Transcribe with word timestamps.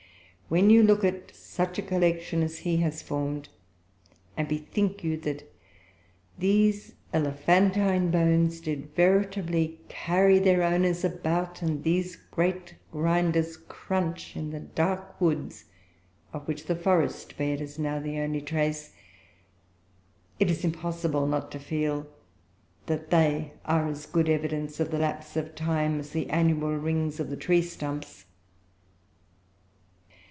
When 0.53 0.69
you 0.69 0.83
look 0.83 1.05
at 1.05 1.33
such 1.33 1.79
a 1.79 1.81
collection 1.81 2.43
as 2.43 2.57
he 2.57 2.75
has 2.79 3.01
formed, 3.01 3.47
and 4.35 4.49
bethink 4.49 5.01
you 5.01 5.15
that 5.21 5.43
these 6.37 6.95
elephantine 7.13 8.11
bones 8.11 8.59
did 8.59 8.93
veritably 8.93 9.79
carry 9.87 10.39
their 10.39 10.61
owners 10.61 11.05
about, 11.05 11.61
and 11.61 11.85
these 11.85 12.17
great 12.17 12.75
grinders 12.91 13.55
crunch, 13.55 14.35
in 14.35 14.49
the 14.49 14.59
dark 14.59 15.21
woods 15.21 15.63
of 16.33 16.45
which 16.49 16.65
the 16.65 16.75
forest 16.75 17.37
bed 17.37 17.61
is 17.61 17.79
now 17.79 17.97
the 18.01 18.19
only 18.19 18.41
trace, 18.41 18.93
it 20.37 20.51
is 20.51 20.65
impossible 20.65 21.27
not 21.27 21.49
to 21.53 21.59
feel 21.59 22.07
that 22.87 23.09
they 23.09 23.53
are 23.63 23.87
as 23.87 24.05
good 24.05 24.27
evidence 24.27 24.81
of 24.81 24.91
the 24.91 24.99
lapse 24.99 25.37
of 25.37 25.55
time 25.55 25.97
as 26.01 26.09
the 26.09 26.29
annual 26.29 26.75
rings 26.75 27.21
of 27.21 27.29
the 27.29 27.37
tree 27.37 27.61
stumps. 27.61 28.25